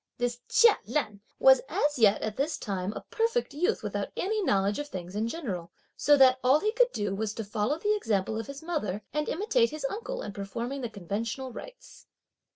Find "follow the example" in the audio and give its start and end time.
7.43-8.39